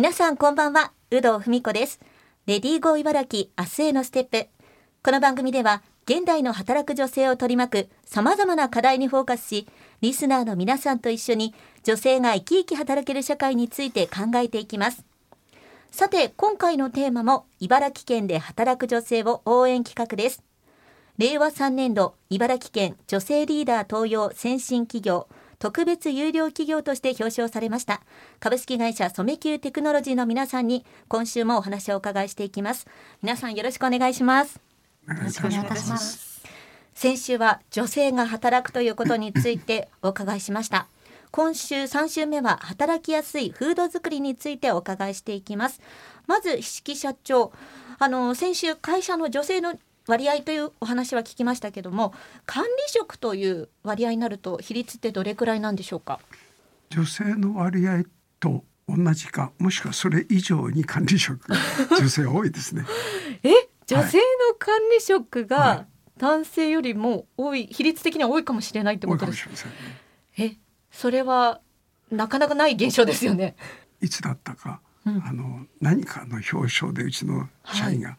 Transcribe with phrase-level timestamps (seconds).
[0.00, 0.92] 皆さんこんばんは。
[1.10, 2.00] 有働文子です。
[2.46, 4.46] レディーゴー茨城明日へのステップ。
[5.02, 9.68] この番組では現代の働く女性を取り巻く様々な課題にフォーカスし
[10.00, 15.04] リスナーの皆さんと一緒に女性が生き生き働ける社会について考えていきます。
[15.90, 20.42] さて今回のテーマも茨城県で働く女性を応援企画です。
[21.18, 25.28] 令和3年度茨城県女性リーダー登用先進企業
[25.60, 28.00] 特別有料企業として表彰されました。
[28.40, 32.86] 株式会社染久テクノロジーの皆さんに今週もお話をお伺いしていきます。
[33.22, 34.58] 皆さんよろしくお願いします。
[35.06, 36.42] よろしくお願いいたします。
[36.94, 40.86] 先週は女性が働くということについて お伺いしました。
[41.30, 45.82] 今週3週目は働きやすいフード作りについてお伺いしていきます。
[46.26, 47.52] まず石木社長。
[47.98, 49.74] あの先週会社の女性の
[50.10, 52.12] 割合というお話は聞きましたけども
[52.44, 56.18] 管理職という割合になると比率ってどれくらいなんでしょうか？
[56.90, 58.02] 女性の割合
[58.40, 61.46] と同じかもしくはそれ以上に管理職
[61.96, 62.84] 女性多いですね。
[63.44, 63.50] え？
[63.86, 65.86] 女性の管理職が
[66.18, 69.48] 男性よりも多い、比率的には多いかもしれないってことです。
[69.48, 69.54] ね、
[70.38, 70.56] え？
[70.90, 71.60] それは
[72.10, 73.54] なかなかない現象ですよね。
[74.00, 78.18] いつだったか、うん、あの何かの表彰でうちの社員が、はい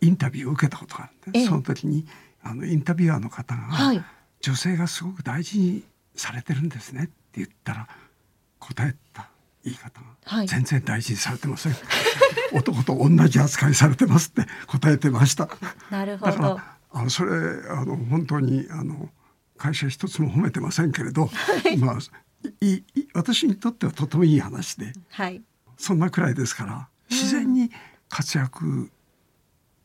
[0.00, 2.06] インタビューを受けたことがあって、その時に
[2.42, 4.02] あのインタビュアーの方が、はい、
[4.40, 5.84] 女性がすごく大事に
[6.14, 7.88] されてるんですね」って言ったら
[8.58, 9.30] 答えた
[9.64, 11.76] 言い方が、はい、全然大事にされてません。
[12.52, 15.48] 男と同じ扱いされてますって答えてました。
[15.90, 16.60] なるほど。
[16.92, 17.32] あのそれ
[17.68, 19.10] あの本当にあの
[19.56, 21.98] 会社一つも褒めてませんけれど、はい、まあ
[22.60, 25.42] いい私にとってはとてもいい話で、はい、
[25.76, 27.70] そんなくらいですから自然に
[28.08, 28.90] 活躍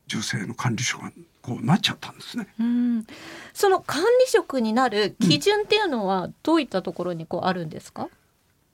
[0.08, 1.12] 女性の管理職が
[1.42, 2.48] こうなっちゃったんですね。
[3.54, 8.10] その管理職になる基準っていうのはどういったところにこうあるんですか、うん、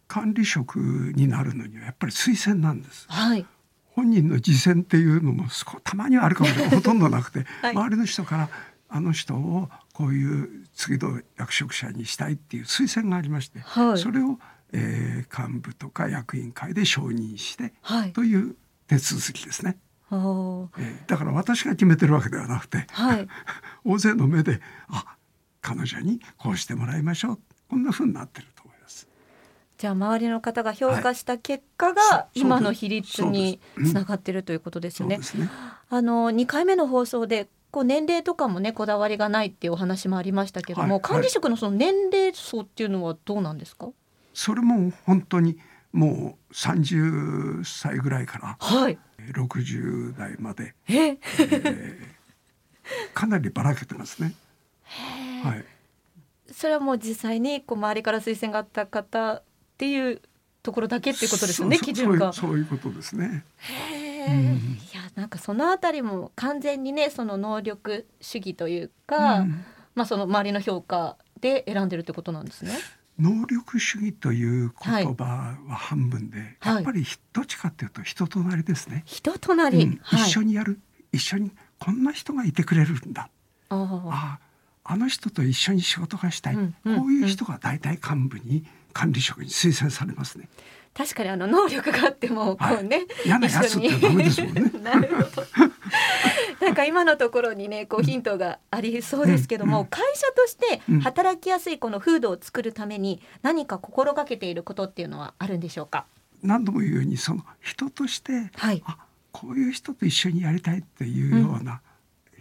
[0.07, 3.05] 管理職になるのにはやっぱり推薦なんです。
[3.09, 3.45] はい。
[3.93, 5.45] 本人の自薦っていうのも
[5.83, 8.49] たまにはあるかもしれないほとんどなくて、 はい、周りの人から
[8.89, 14.39] あの人をこういう次の役職者にしたいっていう推薦がありまして、はい、それを、
[14.71, 18.55] えー、幹部とか役員会で承認して、はい、という
[18.87, 19.77] 手続きですね。
[20.77, 23.27] えー、だから私が決めてるわけではなくて、はい、
[23.85, 25.17] 大勢の目であ
[25.61, 27.39] 彼女にこうしてもらいましょう。
[27.69, 29.07] こんなふうになってると思います。
[29.77, 35.21] じゃあ周りの方が評価した結果が、はい、今の比率につながっているということですね。
[35.21, 35.49] すね。
[35.89, 43.87] あの2回目の放送でこう年齢とかもねこだわりがないっていうお話もありましたけども、はい、管理職のその年齢層っていうのはどうなんですか？
[44.33, 45.57] それも本当に
[45.93, 48.97] もう30歳ぐらいから、はい、
[49.33, 50.93] 60代まで、え？
[50.93, 51.97] ー、
[53.13, 54.33] かなりばらけてますね。
[55.43, 55.65] はい、
[56.51, 59.43] それはもう実際にこう周りから推薦があった方っ
[59.77, 60.21] ていう
[60.63, 62.33] ところだけっていうことですよね基準が。
[62.33, 63.45] そういうことですね。
[64.27, 69.65] うん、いやなんかそのあたりも完全にねその能力主義というか、うん、
[69.95, 72.73] まあその周りの評価で選んでるってことなんですね。
[73.21, 79.03] 能力主義という言葉は半分で、はい、やっぱりどっちかっていうと人となりですね。
[79.05, 79.99] 人となり、うん。
[80.01, 80.79] はい、一緒にやる。
[81.11, 83.29] 一緒にこんな人がいてくれるんだ。
[83.69, 84.39] ああ。
[84.83, 90.49] あの人と一緒に仕事がしたい、うんうん、こういう人が大体幹部に管理職に推薦されますね。
[90.93, 94.71] 確かにあの能力があってもこうね、はい、嫌なやつってダメですもんね。
[94.83, 95.29] なるほど。
[96.61, 106.05] なんか今のところにねこうヒントがありそうですけども、会社として働きやすいこの風土を作るために何か心がけていることっていうのはあるんでしょうか？
[106.43, 108.97] 何度も言うようにその人として、はい、あ
[109.31, 111.81] こういう人と一緒にやりたいっていうような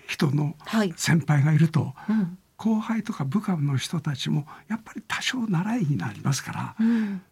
[0.07, 0.55] 人の
[0.97, 2.39] 先輩がいると、はいうん。
[2.57, 7.23] 後輩とか部下の人たちもやっぱり多少習いになりますから、うん、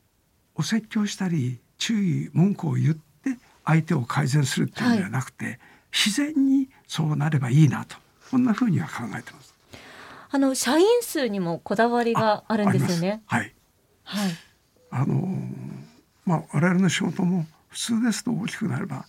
[0.55, 5.59] お説教したり注意文句を言って相手を改善するっていうんではなくて、はい、
[5.93, 7.97] 自然にそうなればいいなと
[8.31, 9.55] こんなふうには考えてます。
[10.31, 13.23] あの社員数にもこだわりがあるんですよね。
[13.27, 13.55] はい。
[14.05, 14.31] はい。
[14.91, 15.29] あの
[16.25, 19.07] まあ我々の仕事も普通ですと大きくなれば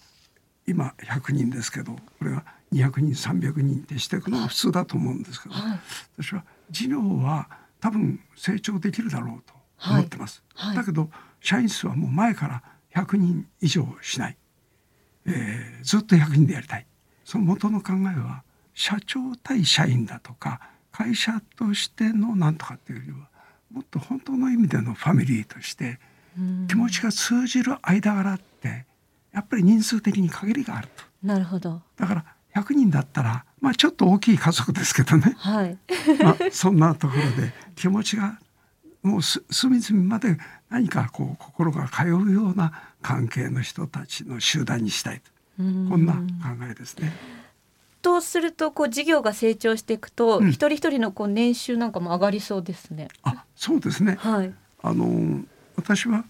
[0.68, 5.80] 今100人ですけどこれが200人300人ってしていくのが普通だと思うんですけど、はい、
[6.18, 7.50] 私は事業は
[7.80, 9.54] 多分成長できるだろうと
[9.90, 10.44] 思ってます。
[10.54, 11.10] はいはい、だけど
[11.42, 12.64] 社員数はもう前から
[12.94, 14.38] 100人以上しない。
[15.26, 16.86] えー、ずっと100人でやりたい
[17.30, 18.42] その元の考えは
[18.74, 20.60] 社長対社員だとか
[20.92, 23.18] 会社としてのなんとかっていうよりは
[23.72, 26.00] もっと本当の意味でのファミリーとして
[26.68, 28.88] 気持ちが通じる間柄って
[29.32, 31.04] やっぱり人数的に限りがあると。
[31.22, 31.84] なるほど。
[31.98, 35.78] だから100人だったら、まあ、ちょっと大きい家族ですけどね、はい。
[36.24, 38.40] まあ、そんなところで気持ちが
[39.04, 40.36] もう隅々まで
[40.70, 42.74] 何かこう心が通うような
[43.04, 46.20] 関係の人たちの集団にしたいとこんな考
[46.70, 47.12] えですね。
[48.02, 53.10] とするとこう事業が成長していくと、うん、一人一人のこう年収なんかも上がりそうですね。
[53.24, 55.44] あそうですね、はい、あの
[55.76, 56.24] 私は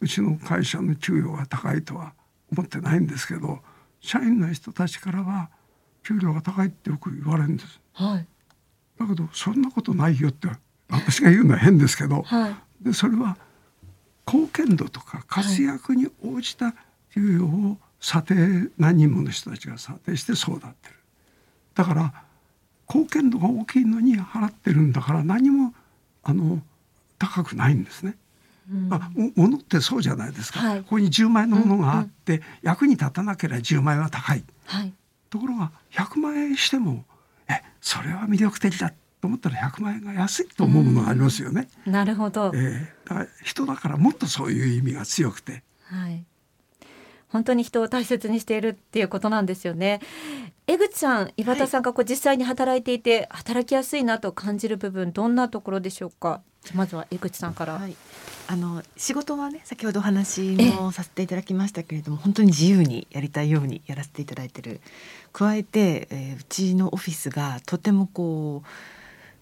[0.00, 2.12] うちの会社の給与が高いとは
[2.52, 3.58] 思ってないんですけど
[4.00, 5.50] 社員の人たちからは
[6.06, 7.80] 給料が高いってよく言われるんです。
[7.92, 8.26] はい、
[9.00, 10.48] だけどそんなことないよって
[10.88, 13.36] 私が言うのは変ですけど、はい、でそれは
[14.26, 16.72] 貢献度とか活躍に応じた
[17.12, 20.94] 給与を査定何人もの人たちが査定してそうなってる。
[21.74, 22.12] だから
[22.88, 25.74] 貢献度が大きいのに払ってるんだから何も
[26.22, 26.60] あの
[27.18, 28.16] 高くないんですね。
[28.90, 34.92] あ物ってそうじゃないですか、はい、ここに10万円のものがあって、うんうん、役に立たなければ10万円は高い、はい、
[35.28, 37.04] ところが100万円しても
[37.48, 41.68] えそれは魅力的だと思ったら100万円が安いと思うものがありますよね。
[41.84, 46.24] なるほど、えー、だ人だからもっとそういう意味が強くて、はい、
[47.30, 50.00] 本当に人を大切にしているっていうことなんですよね。
[50.66, 56.42] 江口さん、岩田さんがこう実際に働いていて、働きやすいなと感じる部分どんなところでしょうか？
[56.74, 57.74] まずは江口さんから。
[57.74, 57.96] はい、
[58.46, 64.80] あの仕事はね先ほどお話もさせていただきましたけれども本当に自由にやりたいようにやらせていただいてる
[65.32, 68.62] 加えて、えー、うちのオフィスがとてもこ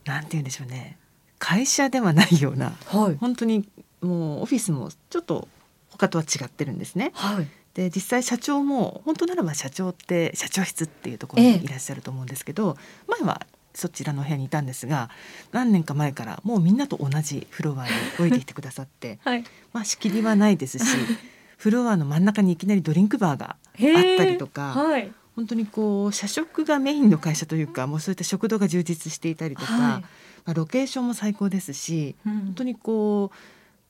[0.07, 0.97] うなんて言うんでしょうね
[1.39, 3.69] 会社ではないような、はい、本当に
[4.01, 5.49] もうオフィスもちょっと
[5.91, 7.11] 他とは違ってるんですね。
[7.15, 15.11] はい、で実際社長も本当ならば社長って社長室っていうところにいらっしゃると思うんですけど、ええ、前はそちらの部屋にいたんですが
[15.53, 20.85] 何年か前からもうみんなと同じフロアに置いてきてくださって、 はい、まあ仕切りはないですし
[21.57, 30.03] フロアの真ん中にいきなりドリンクバーがあったりとか、はい、本当にこう社食がメインの会社というかもうそういった食堂が充実していたりとか、はい、ま
[30.47, 33.37] あ、ロケーションも最高ですし、うん、本当にこう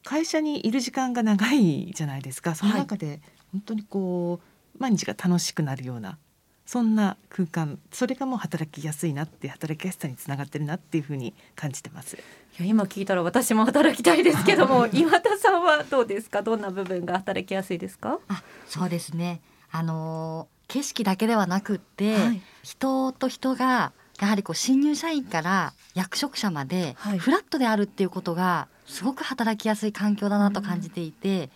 [0.04, 2.54] 会社にいる時間が長いじゃないですか。
[2.54, 3.20] その中で
[3.52, 4.40] 本当にこ
[4.76, 6.18] う毎日が楽しくなるような
[6.66, 12.16] そんな空間それがもう働きやすいなって働きやすさにつながってるなっていうふうに感じてます。
[12.16, 12.18] い
[12.62, 16.42] や今聞いたら私も働きたいですけども 岩田さんはどうですか？
[16.42, 18.18] どんな部分が働きやすいですか？
[18.28, 19.40] あそうですね。
[19.70, 31.48] あの景色だけではなくって、はい、人と人がやはりこう新入社員から役職者までフラットであるっていうことがすごく働きやすい環境だなと感じていて、うん、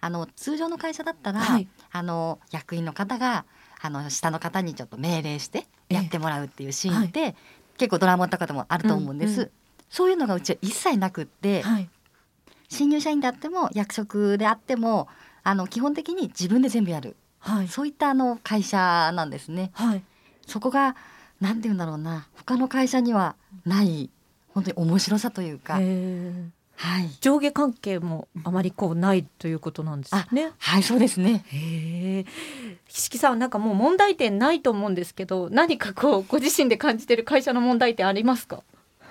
[0.00, 3.44] あの通常の会社だったら、はい、あの役員の方が
[3.80, 7.34] あの下の方にちょっと命令してやってもらうっていうシーンって、えはい、
[7.78, 9.50] 結構ドラマとかでもあると思うんです、うんうん、
[9.88, 11.88] そういうのがうちは一切なくって、はい、
[12.68, 15.08] 新入社員であっても役職であっても
[15.42, 19.70] あの基本的に自分で全部やる、はい、そういったあの会社なんですね。
[19.72, 20.02] はい、
[20.46, 20.96] そこが
[21.40, 24.10] なんて言うんだろうな他の会社にはない
[24.52, 25.78] 本当に面白さというか。
[26.82, 30.52] はい、上下関係もあまりこうないということなんですね。
[30.56, 31.44] はいそうですね。
[31.48, 32.26] へえ。
[32.88, 38.62] 岸木さんなんかもう問題点ないと思うんですけど何かこうご自身で感じている会社の問題点ありますか？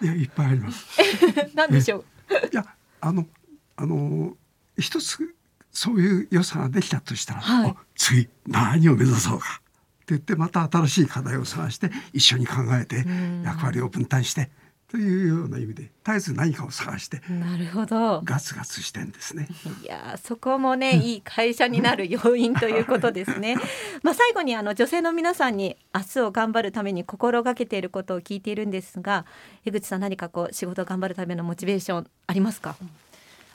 [0.02, 0.88] いやいっぱいあります。
[1.54, 2.06] 何でしょう？
[2.52, 2.66] いや
[3.02, 3.28] あの
[3.76, 4.34] あの
[4.80, 5.36] 一つ
[5.72, 13.06] そういう良さができたとしたら、はい、次何を目指そうかって言ってまた新しい課題を探して一緒に考えて
[13.44, 14.50] 役割を分担して
[14.90, 18.22] というような意味で絶えず何かを探してなるほど。
[18.24, 19.48] ガツガツしてんですね。
[19.84, 23.56] いやそこもねいい会社になる要因ということですね。
[24.02, 29.26] まあ最後にあの女性の皆さんに明日を頑張るために心がけていることを聞いているんですが
[29.64, 32.76] 江口さん何かこう仕事を頑張るためのモチベーションありますか、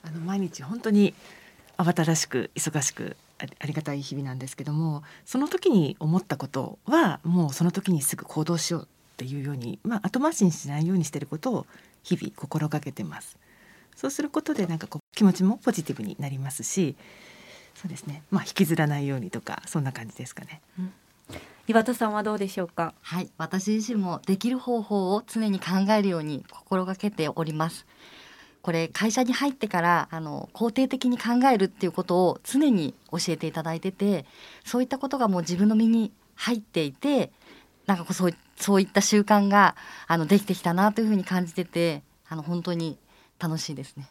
[0.02, 1.14] あの毎日本当に
[1.76, 11.66] 慌ただしく忙しくありがたい日々なんですけどもその時に思ったことはもうその時にすぐ行動しようっていうように、まあ、後回しにしないようにしてることを
[12.02, 13.38] 日々心がけてます。
[13.94, 16.96] そうすることでなんかこう気持ちもポジティブになりますし
[17.76, 20.60] そうですね、まあ、引きずらないようにとかそんな感じですかね。
[20.78, 20.92] うん。
[21.68, 22.92] 岩田さんはどうでしょうか？
[23.00, 23.30] はい。
[23.38, 27.86] 私自身もできる方法を常に考えるように心がけております。
[28.62, 34.24] これ会社に入ってからあの肯定的に考えるっていうことを常に教えていただいてて
[34.64, 37.30] そういったことがもう自分の身に入っていて
[37.86, 39.76] なんかそうそういった習慣が
[40.06, 42.98] あのできてきたなというふうに感じててあの本当に
[43.38, 44.08] 楽しいですね。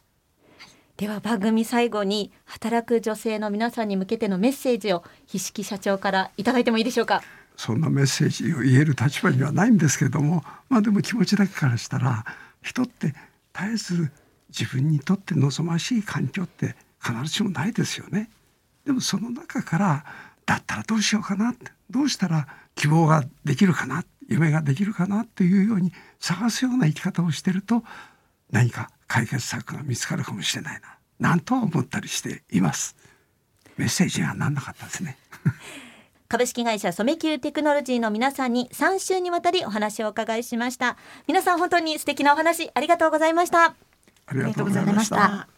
[0.98, 7.24] では番組最後に働く女性の皆さんに向けてのメッセージを菱木社長からいただいてもいいでしょうか？
[7.58, 12.26] そんなメッセージを言える立場にはないんですけどもまあでも気持ちだけからしたら
[12.62, 13.16] 人って
[13.54, 14.12] 絶えず
[14.50, 18.30] 自分にとって望ましい環境って必ずしもないですよね。
[18.86, 20.06] でもその中から
[20.46, 21.72] だったらどうしようかなって。
[21.90, 24.04] どうしたら希望ができるかな？
[24.28, 27.84] 夢ができるかなっていうように探すような生き方をしてると
[28.52, 30.98] 何か解決策が見つかるかもしれないな。
[31.20, 32.96] なんと思ったりしています。
[33.78, 35.18] メッセージにはなんなかったですね。
[36.28, 40.98] 株式会社染久テクノロジーの皆さんに3週にわたりお話をお伺いしました。
[41.28, 43.76] 皆さん本当に素敵なお話ありがとうございました。
[44.26, 45.53] ありがとうございました